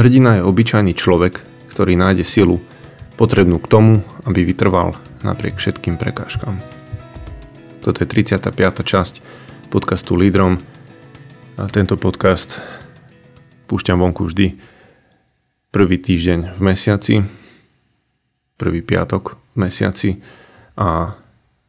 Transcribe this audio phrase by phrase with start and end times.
[0.00, 2.56] Hrdina je obyčajný človek, ktorý nájde silu
[3.20, 6.56] potrebnú k tomu, aby vytrval napriek všetkým prekážkam.
[7.84, 8.48] Toto je 35.
[8.80, 9.20] časť
[9.68, 10.56] podcastu Lídrom
[11.60, 12.64] a tento podcast
[13.68, 14.56] púšťam vonku vždy
[15.68, 17.20] prvý týždeň v mesiaci,
[18.56, 20.24] prvý piatok v mesiaci
[20.80, 21.12] a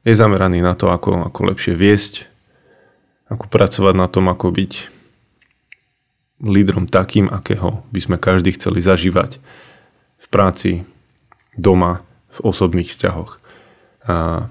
[0.07, 2.31] je zameraný na to, ako, ako lepšie viesť,
[3.27, 5.00] ako pracovať na tom, ako byť
[6.41, 9.37] lídrom takým, akého by sme každý chceli zažívať
[10.21, 10.85] v práci,
[11.57, 12.01] doma,
[12.33, 13.37] v osobných vzťahoch.
[14.09, 14.47] A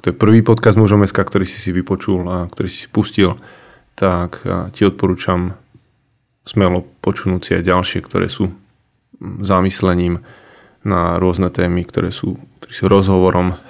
[0.00, 3.36] to je prvý podcast mužom SK, ktorý si si vypočul a ktorý si si pustil,
[3.92, 4.40] tak
[4.72, 5.60] ti odporúčam
[6.48, 8.56] smelo počunúť si aj ďalšie, ktoré sú
[9.20, 10.24] zamyslením
[10.80, 13.60] na rôzne témy, ktoré sú, ktoré sú rozhovorom,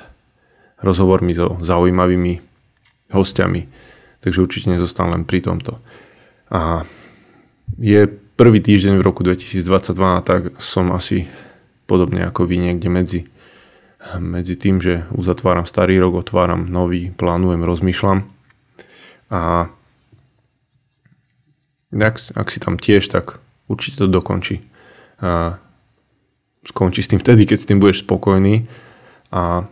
[0.78, 2.38] rozhovormi so zaujímavými
[3.10, 3.66] hostiami.
[4.22, 5.82] Takže určite nezostan len pri tomto.
[6.54, 6.86] A
[7.78, 8.08] je
[8.40, 11.28] prvý týždeň v roku 2022, tak som asi
[11.84, 13.20] podobne ako vy niekde medzi,
[14.16, 18.24] medzi tým, že uzatváram starý rok, otváram nový, plánujem, rozmýšľam.
[19.30, 19.68] A
[21.90, 24.62] ak, ak si tam tiež, tak určite to dokončí.
[25.20, 25.60] A
[26.64, 28.64] skončí s tým vtedy, keď s tým budeš spokojný
[29.34, 29.68] a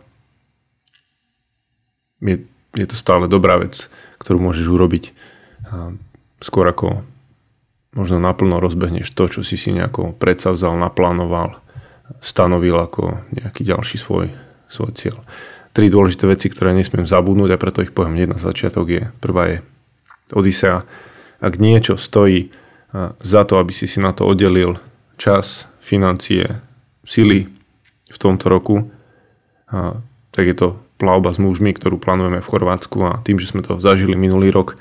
[2.19, 2.43] je,
[2.75, 3.87] je to stále dobrá vec,
[4.19, 5.03] ktorú môžeš urobiť
[6.43, 7.03] skôr ako
[7.93, 11.57] možno naplno rozbehneš to, čo si si nejako predsavzal, naplánoval,
[12.21, 14.33] stanovil ako nejaký ďalší svoj,
[14.69, 15.17] svoj cieľ.
[15.73, 19.43] Tri dôležité veci, ktoré nesmiem zabudnúť a preto ich poviem hneď na začiatok je, prvá
[19.53, 19.57] je
[20.33, 20.85] Odisea.
[21.39, 22.53] Ak niečo stojí
[23.21, 24.81] za to, aby si si na to oddelil
[25.21, 26.61] čas, financie,
[27.05, 27.49] sily
[28.09, 28.89] v tomto roku,
[30.33, 30.67] tak je to
[30.97, 34.75] plavba s mužmi, ktorú plánujeme v Chorvátsku a tým, že sme to zažili minulý rok,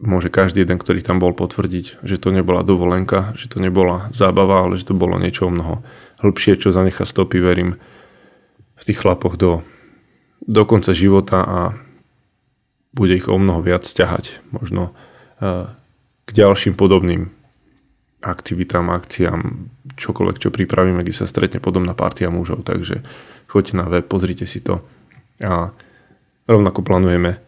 [0.00, 4.64] môže každý jeden, ktorý tam bol potvrdiť, že to nebola dovolenka, že to nebola zábava,
[4.64, 5.84] ale že to bolo niečo o mnoho
[6.24, 7.76] hĺbšie, čo zanecha stopy, verím,
[8.80, 9.60] v tých chlapoch do,
[10.40, 11.60] do konca života a
[12.96, 14.96] bude ich o mnoho viac ťahať možno
[15.38, 15.68] uh,
[16.24, 17.30] k ďalším podobným
[18.20, 22.68] aktivitám, akciám, čokoľvek, čo pripravíme, kde sa stretne podobná partia mužov.
[22.68, 23.00] Takže
[23.48, 24.84] choďte na web, pozrite si to
[25.40, 25.72] a
[26.44, 27.40] rovnako plánujeme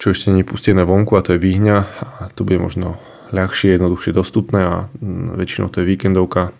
[0.00, 2.96] čo ešte nie je pustené vonku a to je výhňa a to bude možno
[3.36, 6.56] ľahšie, jednoduchšie dostupné a mm, väčšinou to je víkendovka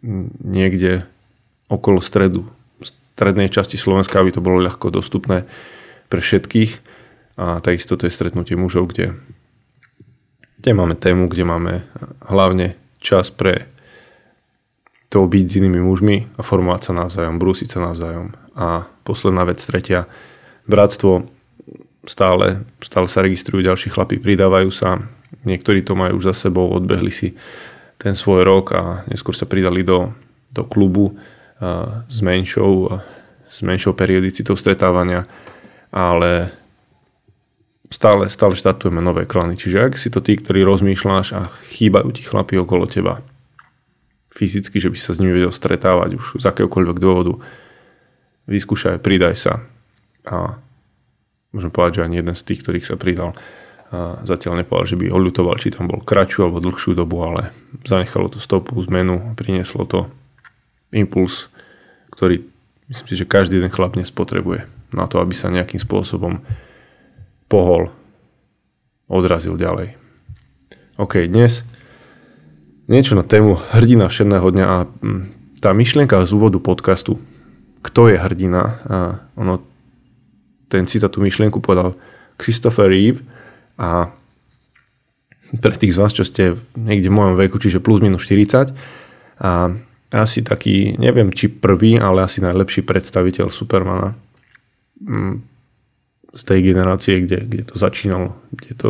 [0.00, 1.02] mm, niekde
[1.66, 2.46] okolo stredu,
[3.18, 5.42] strednej časti Slovenska, aby to bolo ľahko dostupné
[6.06, 6.70] pre všetkých
[7.34, 9.18] a takisto to je stretnutie mužov, kde,
[10.62, 11.72] kde máme tému, kde máme
[12.30, 13.66] hlavne čas pre
[15.10, 18.34] to byť s inými mužmi a formovať sa navzájom, brúsiť sa navzájom.
[18.58, 20.10] A posledná vec, tretia,
[20.66, 21.30] bratstvo
[22.06, 25.00] stále, stále sa registrujú ďalší chlapí, pridávajú sa,
[25.44, 27.36] niektorí to majú už za sebou, odbehli si
[28.00, 30.12] ten svoj rok a neskôr sa pridali do,
[30.52, 31.16] do klubu
[32.08, 33.00] s, menšou,
[33.48, 35.24] s menšou periodicitou stretávania,
[35.94, 36.50] ale
[37.88, 39.54] stále, stále štartujeme nové klany.
[39.54, 43.22] Čiže ak si to ty, ktorý rozmýšľaš a chýbajú ti chlapí okolo teba,
[44.34, 47.38] fyzicky, že by sa s nimi vedel stretávať už z akéhokoľvek dôvodu,
[48.50, 49.62] vyskúšaj, pridaj sa
[50.26, 50.58] a
[51.54, 53.32] môžem povedať, že ani jeden z tých, ktorých sa pridal,
[54.26, 57.54] zatiaľ nepovedal, že by oľutoval, či tam bol kratšiu alebo dlhšiu dobu, ale
[57.86, 60.10] zanechalo to stopu, zmenu, prinieslo to
[60.90, 61.46] impuls,
[62.10, 62.42] ktorý
[62.90, 66.42] myslím si, že každý jeden chlap dnes potrebuje na to, aby sa nejakým spôsobom
[67.46, 67.90] pohol,
[69.06, 69.94] odrazil ďalej.
[70.98, 71.66] OK, dnes
[72.86, 75.22] niečo na tému hrdina všedného dňa a mm,
[75.58, 77.18] tá myšlienka z úvodu podcastu,
[77.84, 78.96] kto je hrdina, a
[79.36, 79.73] ono
[80.68, 81.96] ten citát, tú myšlienku povedal
[82.40, 83.22] Christopher Reeve
[83.78, 84.10] a
[85.60, 88.74] pre tých z vás, čo ste niekde v mojom veku, čiže plus minus 40
[89.44, 89.70] a
[90.14, 94.14] asi taký, neviem či prvý, ale asi najlepší predstaviteľ Supermana
[95.02, 95.34] mm,
[96.34, 98.88] z tej generácie, kde, kde to začínalo, kde to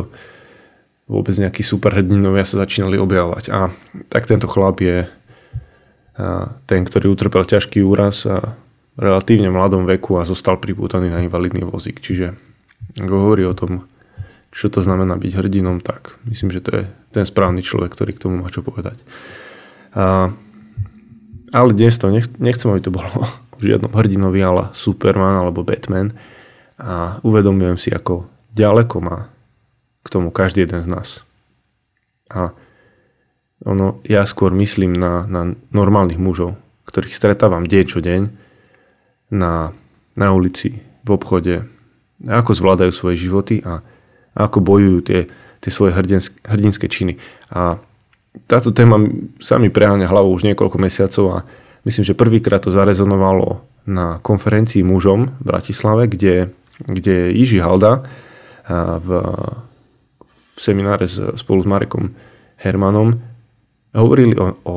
[1.04, 3.44] vôbec nejakí superhrdinovia sa začínali objavovať.
[3.52, 3.68] A
[4.08, 5.04] tak tento chlap je
[6.64, 8.54] ten, ktorý utrpel ťažký úraz a
[8.94, 11.98] relatívne mladom veku a zostal pripútaný na invalidný vozík.
[11.98, 12.34] Čiže
[12.98, 13.90] ak hovorí o tom,
[14.54, 18.22] čo to znamená byť hrdinom, tak myslím, že to je ten správny človek, ktorý k
[18.22, 19.02] tomu má čo povedať.
[19.98, 20.30] A,
[21.50, 23.10] ale dnes to nech, nechcem, aby to bolo
[23.54, 26.14] o žiadnom hrdinovi, ale Superman alebo Batman.
[26.78, 29.30] A uvedomujem si, ako ďaleko má
[30.06, 31.08] k tomu každý jeden z nás.
[32.30, 32.54] A
[33.64, 38.43] ono, ja skôr myslím na, na normálnych mužov, ktorých stretávam deň čo deň
[39.30, 39.72] na,
[40.16, 41.68] na ulici, v obchode,
[42.24, 43.84] ako zvládajú svoje životy a
[44.32, 45.20] ako bojujú tie,
[45.60, 47.20] tie svoje hrdinské, hrdinské činy.
[47.52, 47.76] A
[48.48, 48.98] táto téma
[49.38, 51.38] sa mi preháňa hlavou už niekoľko mesiacov a
[51.86, 56.50] myslím, že prvýkrát to zarezonovalo na konferencii mužom v Bratislave, kde,
[56.80, 58.02] kde Jiži Halda
[58.98, 59.08] v,
[60.24, 61.04] v semináre
[61.36, 62.16] spolu s Marekom
[62.58, 63.20] Hermanom
[63.94, 64.76] hovorili o, o,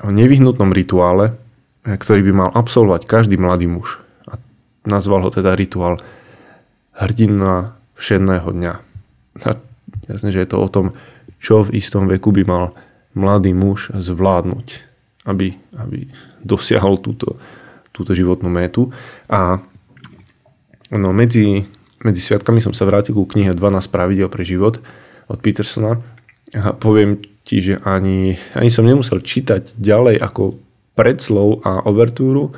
[0.00, 1.36] o nevyhnutnom rituále,
[1.84, 4.00] ktorý by mal absolvovať každý mladý muž.
[4.28, 4.36] A
[4.84, 5.96] nazval ho teda rituál
[6.92, 8.72] hrdina všedného dňa.
[9.46, 9.50] A
[10.08, 10.92] jasne, že je to o tom,
[11.40, 12.64] čo v istom veku by mal
[13.16, 14.66] mladý muž zvládnuť,
[15.24, 16.12] aby, aby
[16.44, 17.40] dosiahol túto,
[17.96, 18.92] túto životnú métu.
[19.32, 19.58] A
[20.92, 21.64] no, medzi,
[22.04, 24.78] medzi sviatkami som sa vrátil ku knihe 12 pravidel pre život
[25.30, 25.96] od Petersona
[26.56, 30.58] a poviem ti, že ani, ani som nemusel čítať ďalej ako
[31.00, 32.52] predslov a overtúru,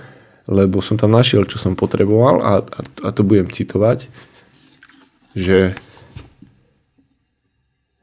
[0.50, 4.10] lebo som tam našiel, čo som potreboval a, a, a to budem citovať,
[5.38, 5.78] že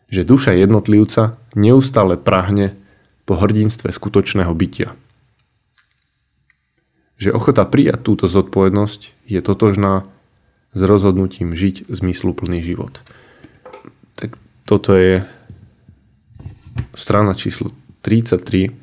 [0.10, 2.74] že duša jednotlivca neustále prahne
[3.30, 4.98] po hrdinstve skutočného bytia.
[7.22, 10.10] Že ochota prijať túto zodpovednosť je totožná
[10.74, 13.06] s rozhodnutím žiť zmysluplný život.
[14.18, 15.22] Tak toto je
[16.98, 17.70] strana číslo
[18.02, 18.74] 33,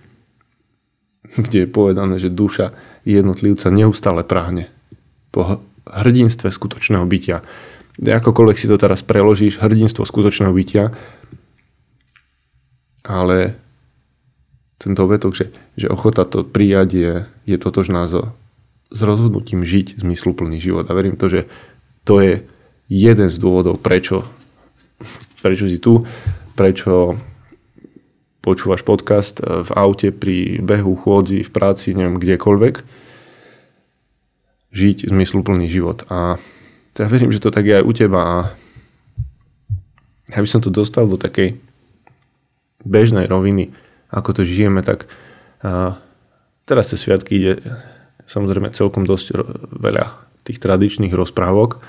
[1.34, 4.70] kde je povedané, že duša jednotlivca neustále prahne
[5.34, 7.43] po hrdinstve skutočného bytia
[8.05, 10.93] akokoľvek si to teraz preložíš, hrdinstvo skutočného bytia,
[13.06, 13.56] ale
[14.76, 17.12] tento vetok, že, že ochota to prijať je,
[17.49, 18.37] je totožná so,
[18.93, 20.84] s rozhodnutím žiť zmysluplný život.
[20.93, 21.49] A verím to, že
[22.05, 22.44] to je
[22.93, 24.28] jeden z dôvodov, prečo,
[25.40, 26.05] prečo si tu,
[26.52, 27.17] prečo
[28.47, 32.87] počúvaš podcast v aute, pri behu, chôdzi, v práci, neviem, kdekoľvek.
[34.71, 36.07] Žiť zmysluplný život.
[36.07, 36.39] A
[36.95, 38.37] ja verím, že to tak je aj u teba a
[40.31, 41.59] ja by som to dostal do takej
[42.87, 43.75] bežnej roviny,
[44.15, 45.11] ako to žijeme, tak
[45.67, 45.99] a,
[46.71, 47.53] teraz cez sviatky ide
[48.31, 49.39] samozrejme celkom dosť
[49.75, 51.83] veľa tých tradičných rozprávok,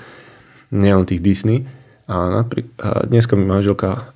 [0.74, 1.66] nielen tých Disney.
[2.10, 4.10] A, napríklad, a dneska mi manželka,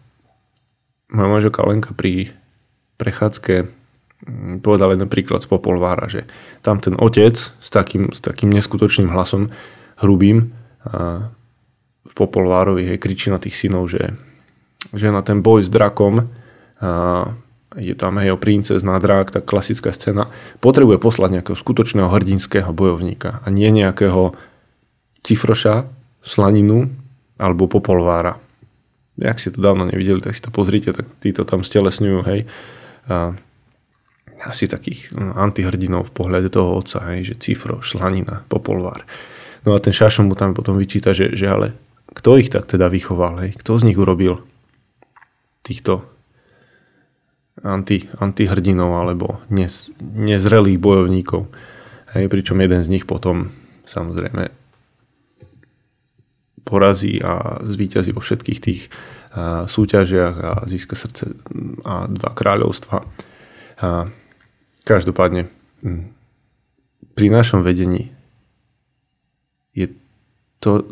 [1.12, 2.32] moja manželka Lenka pri
[2.96, 3.68] prechádzke
[4.26, 6.26] mm, povedal jeden príklad z Popolvára, že
[6.64, 9.52] tam ten otec s takým, s takým neskutočným hlasom
[10.02, 10.50] hrubým
[12.02, 14.18] v Popolvárovi hej, kričí na tých synov, že,
[14.90, 16.26] že na ten boj s drakom
[16.82, 16.90] a
[17.78, 20.28] je tam hej, o princezná drak, tá klasická scéna,
[20.60, 24.36] potrebuje poslať nejakého skutočného hrdinského bojovníka a nie nejakého
[25.22, 25.86] cifroša,
[26.20, 26.90] slaninu
[27.38, 28.41] alebo popolvára.
[29.22, 32.50] Jak ste to dávno nevideli, tak si to pozrite, tak títo tam stelesňujú, hej.
[33.06, 33.38] A
[34.42, 39.06] asi takých no, antihrdinov v pohľade toho otca, hej, že cifro, šlanina, popolvár.
[39.62, 41.78] No a ten Šašo mu tam potom vyčíta, že, že ale
[42.10, 43.50] kto ich tak teda vychoval, hej?
[43.54, 44.42] Kto z nich urobil
[45.62, 46.02] týchto
[47.62, 51.46] anti, antihrdinov alebo nez, nezrelých bojovníkov.
[52.18, 53.48] Hej, pričom jeden z nich potom
[53.86, 54.61] samozrejme
[56.72, 58.88] porazí a zvíťazí vo všetkých tých
[59.36, 61.36] a, súťažiach a získa srdce
[61.84, 63.04] a dva kráľovstva.
[63.84, 64.08] A
[64.88, 65.52] každopádne
[67.12, 68.08] pri našom vedení
[69.76, 69.92] je
[70.62, 70.88] to,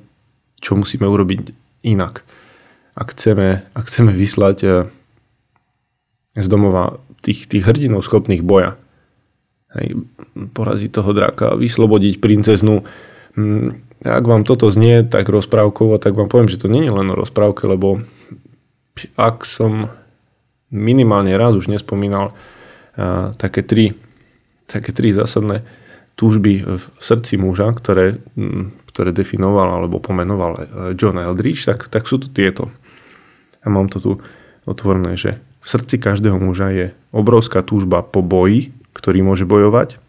[0.61, 1.57] čo musíme urobiť
[1.87, 2.25] inak.
[2.97, 4.73] Ak chceme, ak chceme vyslať eh,
[6.37, 8.77] z domova tých, tých hrdinov schopných boja,
[9.77, 9.97] hej,
[10.57, 12.87] poraziť toho draka, vyslobodiť princeznu, hm,
[14.01, 17.19] ak vám toto znie tak rozprávkovo, tak vám poviem, že to nie je len o
[17.19, 18.01] rozprávke, lebo
[19.17, 19.93] ak som
[20.73, 22.35] minimálne raz už nespomínal a,
[22.97, 23.93] eh, také tri,
[24.65, 25.67] také tri zásadné
[26.17, 30.63] túžby v srdci muža, ktoré, mm, ktoré definoval alebo pomenoval eh,
[30.97, 32.73] John Eldridge, tak, tak sú to tieto.
[33.61, 34.13] A mám to tu
[34.65, 40.01] otvorené, že v srdci každého muža je obrovská túžba po boji, ktorý môže bojovať,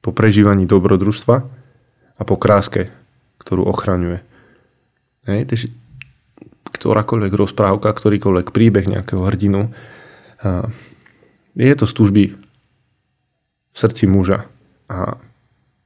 [0.00, 1.63] po prežívaní dobrodružstva
[2.14, 2.94] a po kráske,
[3.42, 4.22] ktorú ochraňuje.
[5.24, 5.66] Hej, takže
[6.74, 9.72] ktorákoľvek rozprávka, ktorýkoľvek príbeh nejakého hrdinu,
[11.54, 11.94] je to z
[13.74, 14.46] v srdci muža
[14.86, 15.18] a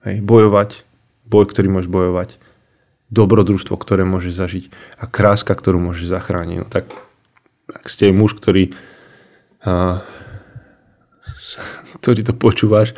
[0.04, 0.84] hej, bojovať,
[1.24, 2.36] boj, ktorý môžeš bojovať,
[3.08, 4.64] dobrodružstvo, ktoré môžeš zažiť
[5.00, 6.56] a kráska, ktorú môžeš zachrániť.
[6.60, 6.84] No tak
[7.72, 8.76] ak ste muž, ktorý
[9.64, 10.04] a,
[12.04, 12.92] ktorý to počúvaš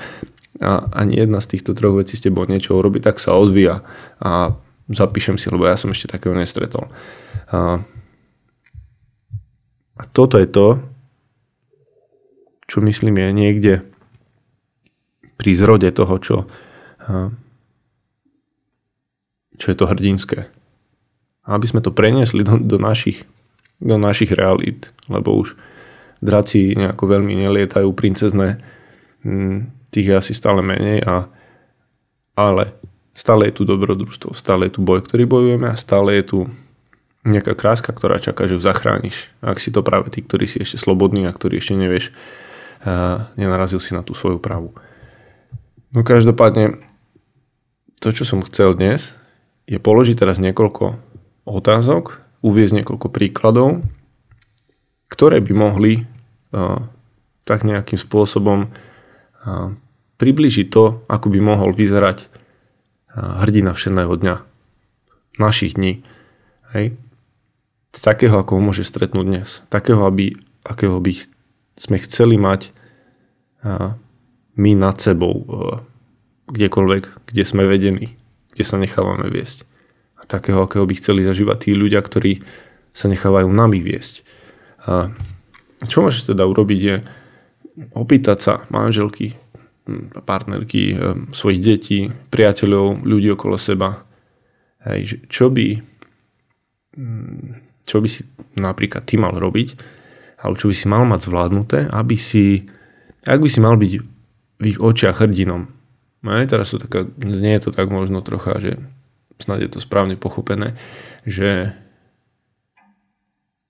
[0.60, 3.80] a ani jedna z týchto troch vecí s tebou niečo urobí, tak sa odvíja
[4.20, 4.52] a
[4.92, 6.92] zapíšem si, lebo ja som ešte takého nestretol.
[7.48, 7.80] A,
[9.96, 10.84] a toto je to,
[12.68, 13.74] čo myslím je niekde
[15.40, 16.36] pri zrode toho, čo,
[19.56, 20.52] čo je to hrdinské.
[21.48, 23.24] A aby sme to preniesli do, do, našich,
[23.80, 25.56] do našich realít, lebo už
[26.20, 28.60] draci nejako veľmi nelietajú, princezné,
[29.90, 31.26] tých je asi stále menej, a,
[32.38, 32.74] ale
[33.14, 36.38] stále je tu dobrodružstvo, stále je tu boj, ktorý bojujeme a stále je tu
[37.20, 39.28] nejaká kráska, ktorá čaká, že ju zachrániš.
[39.44, 42.16] Ak si to práve ty, ktorý si ešte slobodný a ktorý ešte nevieš,
[42.80, 44.72] a nenarazil si na tú svoju pravu.
[45.92, 46.80] No každopádne,
[48.00, 49.12] to, čo som chcel dnes,
[49.68, 50.96] je položiť teraz niekoľko
[51.44, 53.84] otázok, uviezť niekoľko príkladov,
[55.12, 56.80] ktoré by mohli uh,
[57.44, 58.72] tak nejakým spôsobom
[60.20, 62.28] približiť to, ako by mohol vyzerať
[63.16, 64.36] hrdina všedného dňa,
[65.40, 66.04] našich dní.
[66.76, 66.94] Hej?
[67.90, 69.48] Takého, ako ho môže stretnúť dnes.
[69.72, 71.12] Takého, aby, akého by
[71.74, 72.70] sme chceli mať
[74.60, 75.80] my nad sebou uh,
[76.50, 78.18] kdekoľvek, kde sme vedení,
[78.52, 79.64] kde sa nechávame viesť.
[80.20, 82.44] A takého, akého by chceli zažívať tí ľudia, ktorí
[82.92, 84.26] sa nechávajú nami viesť.
[84.84, 85.14] A
[85.86, 86.96] čo môžeš teda urobiť je
[87.94, 89.36] opýtať sa manželky,
[89.86, 91.98] hm, partnerky, hm, svojich detí,
[92.30, 94.04] priateľov, ľudí okolo seba,
[94.86, 95.78] hej, čo by
[96.96, 98.22] hm, čo by si
[98.54, 99.74] napríklad ty mal robiť,
[100.46, 102.70] alebo čo by si mal mať zvládnuté, aby si,
[103.26, 103.92] ak by si mal byť
[104.62, 105.66] v ich očiach hrdinom.
[106.22, 108.78] Aj teraz sú taká, znie to tak možno trocha, že
[109.42, 110.78] snad je to správne pochopené,
[111.26, 111.74] že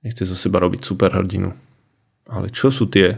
[0.05, 1.57] nechce zo seba robiť super hrdinu.
[2.29, 3.17] Ale čo sú tie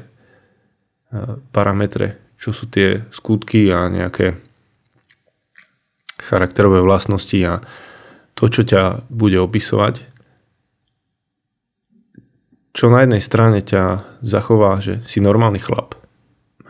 [1.53, 4.35] parametre, čo sú tie skutky a nejaké
[6.23, 7.61] charakterové vlastnosti a
[8.33, 10.13] to, čo ťa bude opisovať,
[12.73, 15.93] čo na jednej strane ťa zachová, že si normálny chlap.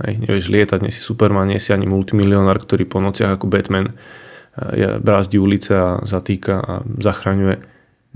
[0.03, 3.95] Hej, nevieš lietať, nie si Superman, nie si ani multimilionár, ktorý po nociach ako Batman
[3.95, 7.63] e, brázdi ulice a zatýka a zachraňuje.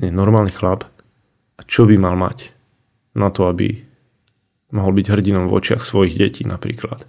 [0.02, 0.82] Nie, normálny chlap
[1.56, 2.50] a čo by mal mať
[3.14, 3.85] na to, aby
[4.70, 7.06] mohol byť hrdinom v očiach svojich detí napríklad.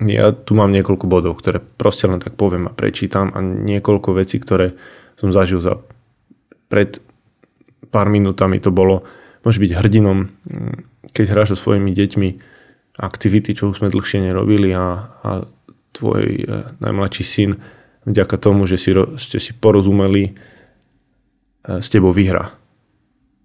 [0.00, 4.40] Ja tu mám niekoľko bodov, ktoré proste len tak poviem a prečítam a niekoľko vecí,
[4.40, 4.72] ktoré
[5.20, 5.76] som zažil za
[6.72, 6.96] pred
[7.92, 9.04] pár minútami to bolo,
[9.44, 10.32] môže byť hrdinom,
[11.12, 12.28] keď hráš so svojimi deťmi
[12.96, 15.30] aktivity, čo už sme dlhšie nerobili a, a
[15.92, 16.44] tvoj e,
[16.78, 17.50] najmladší syn
[18.08, 20.32] vďaka tomu, že si, ste si porozumeli,
[21.66, 22.56] s tebou vyhrá.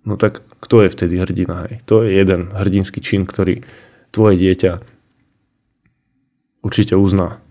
[0.05, 1.65] No tak kto je vtedy hrdina?
[1.65, 1.81] Hej?
[1.89, 3.65] To je jeden hrdinský čin, ktorý
[4.13, 4.79] tvoje dieťa
[6.61, 7.41] určite uzná,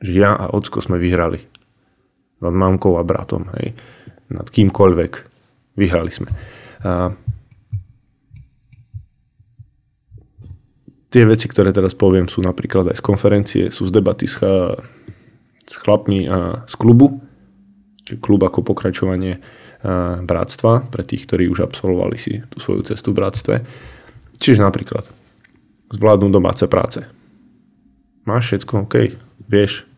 [0.00, 1.44] že ja a ocko sme vyhrali.
[2.40, 3.52] Nad mamkou a bratom.
[3.60, 3.76] Hej?
[4.32, 5.12] Nad kýmkoľvek.
[5.78, 6.32] Vyhrali sme.
[6.82, 7.12] A
[11.08, 14.40] tie veci, ktoré teraz poviem, sú napríklad aj z konferencie, sú z debaty s,
[15.64, 17.20] s chlapmi a z klubu,
[18.04, 19.40] čiže klub ako pokračovanie
[20.24, 23.54] bratstva, pre tých, ktorí už absolvovali si tú svoju cestu v bratstve.
[24.38, 25.06] Čiže napríklad
[25.94, 27.06] zvládnu domáce práce.
[28.26, 29.16] Máš všetko, OK,
[29.48, 29.88] vieš,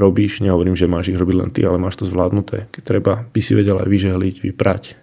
[0.00, 2.72] robíš, nehovorím, že máš ich robiť len ty, ale máš to zvládnuté.
[2.72, 4.96] Keď treba, by si vedel aj vyžehliť, vyprať,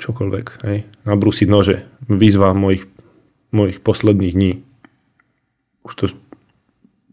[0.00, 0.78] čokoľvek, hej.
[1.06, 2.90] Nabrúsiť nože, výzva mojich,
[3.54, 4.52] mojich posledných dní.
[5.86, 6.04] Už to,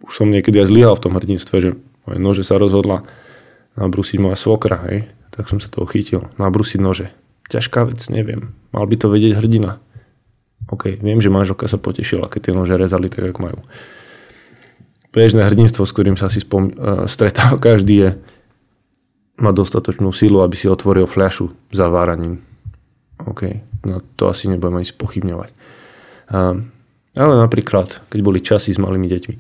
[0.04, 1.70] už som niekedy aj zlyhal v tom hrdinstve, že
[2.10, 3.06] moje nože sa rozhodla
[3.78, 6.26] nabrúsiť moja svokra, hej, tak som sa toho chytil.
[6.42, 7.14] Nabrúsiť nože.
[7.48, 8.58] Ťažká vec, neviem.
[8.74, 9.80] Mal by to vedieť hrdina.
[10.68, 13.60] OK, viem, že manželka sa potešila, keď tie nože rezali tak, ako majú.
[15.16, 18.10] Bežné hrdinstvo, s ktorým sa si spom- uh, stretáva každý je
[19.38, 22.42] má dostatočnú silu, aby si otvoril fľašu zaváraním.
[23.22, 25.50] OK, no to asi nebudeme ísť pochybňovať.
[26.34, 26.66] Uh,
[27.18, 29.36] ale napríklad, keď boli časy s malými deťmi,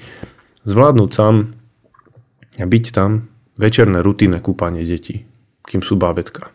[0.65, 1.35] zvládnuť sám
[2.57, 5.25] a byť tam večerné rutinné kúpanie detí,
[5.65, 6.53] kým sú bábetka.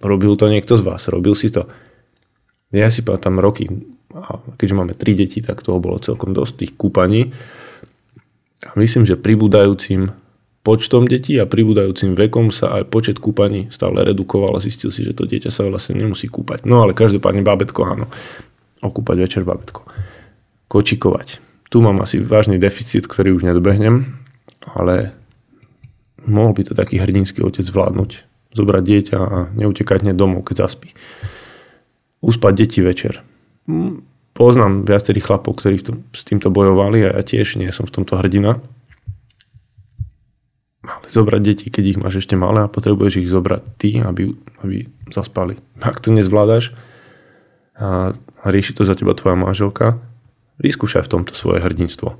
[0.00, 1.10] Robil to niekto z vás?
[1.10, 1.66] Robil si to?
[2.70, 3.66] Ja si pamätám roky,
[4.16, 7.34] a keďže máme tri deti, tak toho bolo celkom dosť tých kúpaní.
[8.64, 10.10] A myslím, že pribúdajúcim
[10.66, 15.14] počtom detí a pribúdajúcim vekom sa aj počet kúpaní stále redukoval a zistil si, že
[15.14, 16.66] to dieťa sa vlastne nemusí kúpať.
[16.66, 18.06] No ale každopádne bábetko áno.
[18.82, 19.86] Okúpať večer bábetko.
[20.66, 21.38] Kočikovať.
[21.70, 24.10] Tu mám asi vážny deficit, ktorý už nedobehnem,
[24.74, 25.14] ale
[26.26, 28.10] mohol by to taký hrdinský otec zvládnuť.
[28.52, 30.92] Zobrať dieťa a neutekať hneď domov, keď zaspí.
[32.20, 33.22] Uspať deti večer.
[33.70, 34.02] Hm,
[34.36, 38.18] poznám viacerých chlapov, ktorí tom, s týmto bojovali a ja tiež nie som v tomto
[38.18, 38.58] hrdina.
[40.86, 44.86] Ale zobrať deti, keď ich máš ešte malé a potrebuješ ich zobrať ty, aby, aby
[45.10, 45.58] zaspali.
[45.82, 46.72] Ak to nezvládaš
[47.76, 49.98] a, a rieši to za teba tvoja manželka,
[50.62, 52.16] vyskúšaj v tomto svoje hrdinstvo.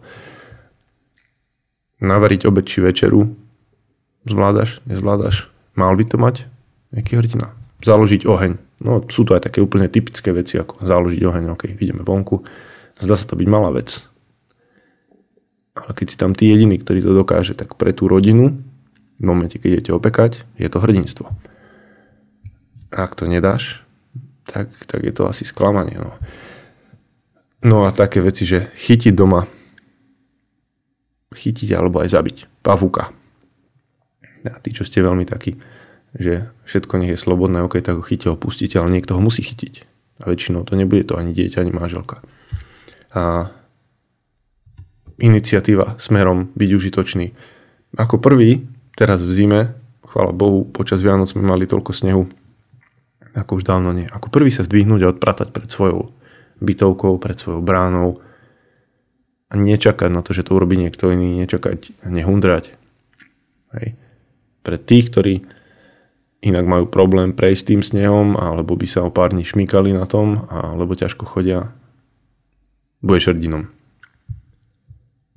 [2.03, 3.46] Navariť obed či večeru,
[4.27, 4.83] Zvládaš?
[4.85, 5.49] Nezvládaš?
[5.79, 6.37] Mal by to mať?
[6.91, 7.57] Nejaký hrdina?
[7.83, 8.53] založiť oheň.
[8.81, 12.45] No sú to aj také úplne typické veci, ako založiť oheň, ok, ideme vonku.
[12.97, 14.05] Zdá sa to byť malá vec.
[15.77, 18.65] Ale keď si tam ty jediný, ktorý to dokáže, tak pre tú rodinu,
[19.17, 21.29] v momente, keď idete opekať, je to hrdinstvo.
[22.93, 23.85] A ak to nedáš,
[24.49, 26.01] tak, tak je to asi sklamanie.
[26.01, 26.17] No.
[27.61, 29.45] no a také veci, že chytiť doma,
[31.33, 32.37] chytiť alebo aj zabiť.
[32.65, 33.13] Pavúka.
[34.45, 35.57] A tí, čo ste veľmi takí,
[36.17, 39.41] že všetko nech je slobodné, ok, tak ho chytíte, ho pustíte, ale niekto ho musí
[39.45, 39.75] chytiť.
[40.25, 42.25] A väčšinou to nebude to ani dieťa, ani manželka.
[43.13, 43.53] A
[45.21, 47.27] iniciatíva smerom byť užitočný.
[47.97, 48.65] Ako prvý,
[48.97, 49.61] teraz v zime,
[50.05, 52.25] chvála Bohu, počas Vianoc sme mali toľko snehu,
[53.37, 54.09] ako už dávno nie.
[54.09, 56.13] Ako prvý sa zdvihnúť a odpratať pred svojou
[56.61, 58.17] bytovkou, pred svojou bránou
[59.53, 62.73] a nečakať na to, že to urobí niekto iný, nečakať, nehundrať.
[63.77, 64.06] Hej.
[64.67, 65.35] Pre tých, ktorí
[66.43, 70.51] inak majú problém prejsť tým snehom, alebo by sa o pár dní šmykali na tom,
[70.51, 71.71] alebo ťažko chodia,
[72.99, 73.71] budeš hrdinom.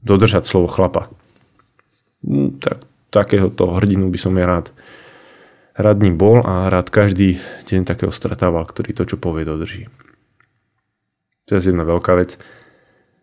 [0.01, 1.13] Dodržať slovo chlapa.
[2.25, 4.73] Hm, tak, takéhoto hrdinu by som ja rád
[5.79, 7.39] rád ním bol a rád každý
[7.71, 9.87] deň takého stretával, ktorý to, čo povie, dodrží.
[11.49, 12.37] Je jedna veľká vec.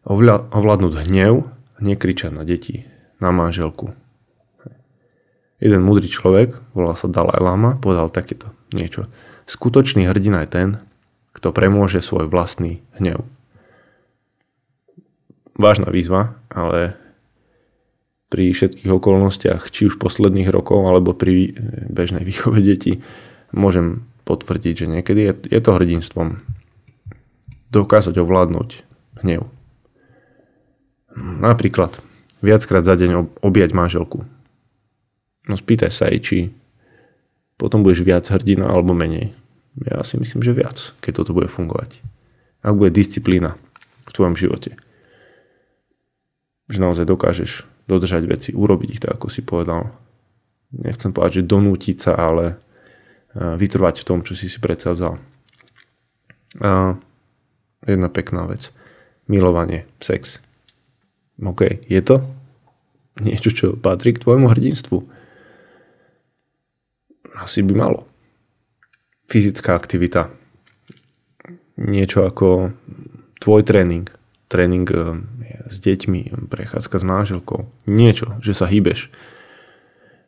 [0.08, 1.46] Ovládnuť hnev,
[1.78, 2.88] nekričať na deti,
[3.22, 3.94] na manželku.
[5.56, 9.08] Jeden múdry človek, volal sa Dalai Lama, povedal takéto niečo.
[9.48, 10.68] Skutočný hrdina je ten,
[11.32, 13.24] kto premôže svoj vlastný hnev.
[15.56, 17.00] Vážna výzva, ale
[18.28, 21.56] pri všetkých okolnostiach, či už posledných rokov, alebo pri
[21.88, 23.00] bežnej výchove detí,
[23.54, 26.42] môžem potvrdiť, že niekedy je, je to hrdinstvom
[27.72, 28.68] dokázať ovládnuť
[29.24, 29.48] hnev.
[31.16, 31.96] Napríklad
[32.44, 34.28] viackrát za deň objať manželku.
[35.46, 36.36] No spýtaj sa jej, či
[37.56, 39.32] potom budeš viac hrdina alebo menej.
[39.86, 42.00] Ja si myslím, že viac, keď toto bude fungovať.
[42.64, 43.54] Ak bude disciplína
[44.06, 44.76] v tvojom živote.
[46.66, 47.50] Že naozaj dokážeš
[47.86, 49.94] dodržať veci, urobiť ich tak, ako si povedal.
[50.74, 52.54] Nechcem povedať, že donútiť sa, ale e,
[53.54, 55.22] vytrvať v tom, čo si si predsa vzal.
[56.58, 56.98] A
[57.86, 58.74] jedna pekná vec.
[59.30, 60.42] Milovanie, sex.
[61.38, 62.24] OK, je to
[63.20, 64.98] niečo, čo patrí k tvojmu hrdinstvu?
[67.36, 68.08] Asi by malo.
[69.28, 70.32] Fyzická aktivita.
[71.76, 72.72] Niečo ako
[73.38, 74.08] tvoj tréning.
[74.48, 75.20] Tréning e,
[75.68, 79.10] s deťmi, prechádzka s manželkou, niečo, že sa hýbeš.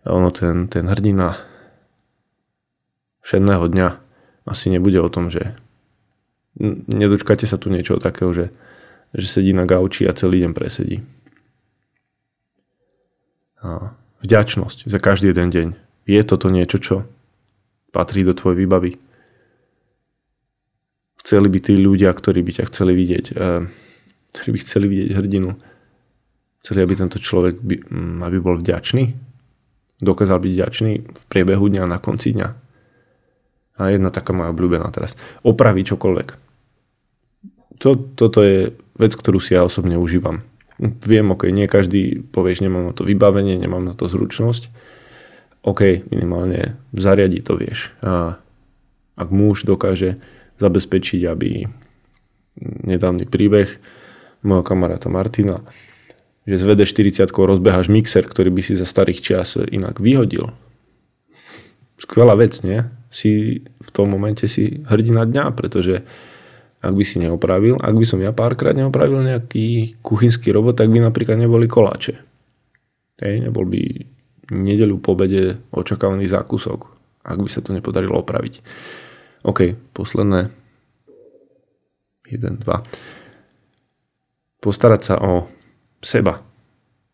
[0.04, 1.38] Ono ten, ten hrdina
[3.22, 3.88] všetného dňa
[4.48, 5.54] asi nebude o tom, že
[6.88, 8.46] nedočkáte sa tu niečo takého, že,
[9.14, 11.04] že sedí na gauči a celý deň presedí.
[13.62, 13.94] A
[14.24, 15.68] vďačnosť za každý jeden deň.
[16.08, 16.96] Je toto niečo, čo
[17.92, 18.96] patrí do tvojej výbavy?
[21.20, 23.68] Chceli by tí ľudia, ktorí by ťa chceli vidieť, eh,
[24.32, 25.52] ktorí by chceli vidieť hrdinu.
[26.64, 29.12] Chceli, aby tento človek by, mm, aby bol vďačný.
[30.00, 32.48] Dokázal byť vďačný v priebehu dňa, na konci dňa.
[33.78, 35.14] A jedna taká moja obľúbená teraz.
[35.44, 36.28] Opraviť čokoľvek.
[37.78, 40.42] To, toto je vec, ktorú si ja osobne užívam.
[40.82, 44.70] Viem, ok, nie každý povieš, nemám na to vybavenie, nemám na to zručnosť.
[45.66, 47.90] OK, minimálne zariadiť to vieš.
[48.02, 48.38] A
[49.18, 50.22] ak muž dokáže
[50.62, 51.66] zabezpečiť, aby
[52.62, 53.78] nedávny príbeh,
[54.42, 55.62] môjho kamaráta Martina,
[56.48, 60.54] že z VD40 rozbeháš mixer, ktorý by si za starých čias inak vyhodil.
[61.98, 62.86] Skvelá vec, nie?
[63.10, 66.06] Si v tom momente si hrdina dňa, pretože
[66.78, 71.02] ak by si neopravil, ak by som ja párkrát neopravil nejaký kuchynský robot, tak by
[71.02, 72.14] napríklad neboli koláče.
[73.18, 73.82] Hej, nebol by
[74.48, 76.88] nedeľu po obede očakávaný zákusok,
[77.24, 78.61] ak by sa to nepodarilo opraviť.
[79.44, 80.50] OK, posledné
[82.28, 83.18] 1, 2
[84.58, 85.46] postarať sa o
[86.02, 86.42] seba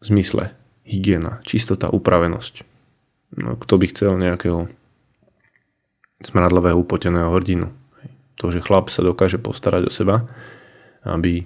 [0.01, 0.53] v zmysle
[0.85, 2.65] hygiena, čistota, upravenosť.
[3.41, 4.69] No, kto by chcel nejakého
[6.25, 7.73] smradlavého upoteného hrdinu.
[8.41, 10.29] To, že chlap sa dokáže postarať o seba,
[11.05, 11.45] aby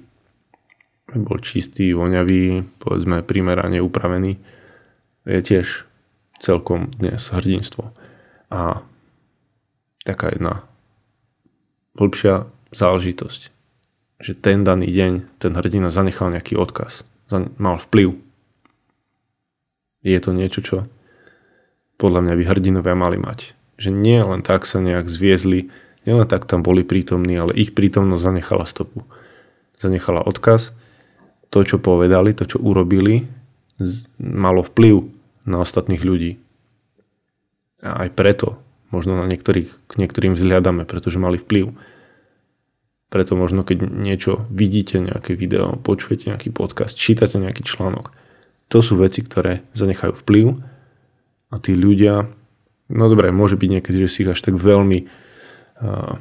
[1.18, 4.38] bol čistý, voňavý, povedzme primerane upravený,
[5.29, 5.85] je tiež
[6.41, 7.93] celkom dnes hrdinstvo.
[8.49, 8.81] A
[10.09, 10.64] taká jedna
[12.01, 13.59] hĺbšia záležitosť
[14.19, 17.07] že ten daný deň ten hrdina zanechal nejaký odkaz,
[17.59, 18.19] mal vplyv.
[20.03, 20.77] Je to niečo, čo
[21.99, 23.55] podľa mňa by hrdinovia mali mať.
[23.79, 25.71] Že nie len tak sa nejak zviezli,
[26.03, 29.07] len tak tam boli prítomní, ale ich prítomnosť zanechala stopu.
[29.79, 30.75] Zanechala odkaz.
[31.55, 33.25] To, čo povedali, to, čo urobili,
[34.19, 35.17] malo vplyv
[35.48, 36.37] na ostatných ľudí.
[37.80, 41.76] A aj preto Možno na niektorých, k niektorým vzhľadáme, pretože mali vplyv.
[43.12, 48.12] Preto možno, keď niečo vidíte, nejaké video, počujete nejaký podcast, čítate nejaký článok,
[48.68, 50.61] to sú veci, ktoré zanechajú vplyv
[51.48, 52.28] a tí ľudia,
[52.92, 56.20] no dobre, môže byť niekedy, že si ich až tak veľmi uh,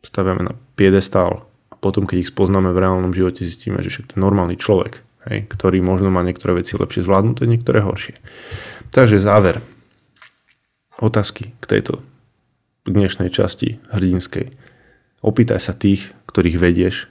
[0.00, 4.14] staviame na piedestál a potom, keď ich spoznáme v reálnom živote, zistíme, že však to
[4.16, 8.16] je normálny človek, hej, ktorý možno má niektoré veci lepšie zvládnuté, niektoré horšie.
[8.94, 9.60] Takže záver.
[11.00, 12.04] Otázky k tejto
[12.84, 14.52] dnešnej časti hrdinskej.
[15.20, 17.08] Opýtaj sa tých, ktorých vedieš,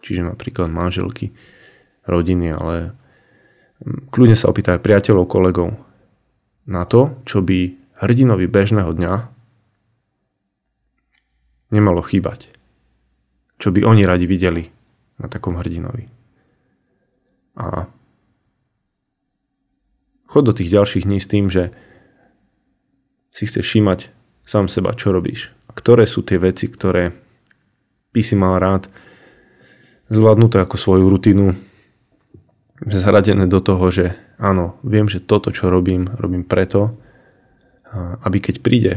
[0.00, 1.32] čiže napríklad manželky,
[2.08, 2.96] rodiny, ale
[4.12, 5.76] kľudne sa opýtaj priateľov, kolegov
[6.64, 9.14] na to, čo by hrdinovi bežného dňa
[11.72, 12.48] nemalo chýbať.
[13.60, 14.64] Čo by oni radi videli
[15.20, 16.17] na takom hrdinovi.
[17.58, 17.90] A
[20.30, 21.74] chod do tých ďalších dní s tým, že
[23.34, 24.14] si chceš všímať
[24.46, 25.50] sám seba, čo robíš.
[25.74, 27.10] Ktoré sú tie veci, ktoré
[28.14, 28.86] by si mal rád
[30.08, 31.52] zvládnuté ako svoju rutinu,
[32.86, 36.94] zaradené do toho, že áno, viem, že toto, čo robím, robím preto,
[38.22, 38.92] aby keď príde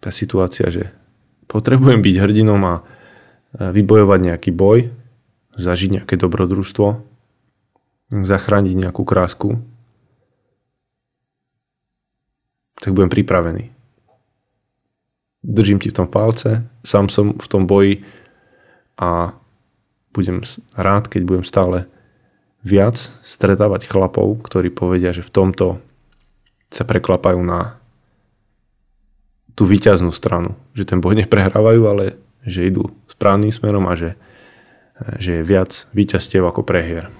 [0.00, 0.90] tá situácia, že
[1.46, 2.74] potrebujem byť hrdinom a
[3.54, 4.90] vybojovať nejaký boj,
[5.54, 7.13] zažiť nejaké dobrodružstvo,
[8.22, 9.58] zachrániť nejakú krásku,
[12.78, 13.74] tak budem pripravený
[15.44, 18.00] držím ti v tom palce, sám som v tom boji
[18.96, 19.36] a
[20.16, 20.40] budem
[20.72, 21.84] rád, keď budem stále
[22.64, 25.66] viac stretávať chlapov, ktorí povedia, že v tomto
[26.72, 27.76] sa preklapajú na
[29.52, 30.56] tú výťaznú stranu.
[30.72, 32.16] Že ten boj neprehrávajú, ale
[32.48, 34.16] že idú správnym smerom a že,
[35.20, 37.12] že je viac výťazstiev ako prehier.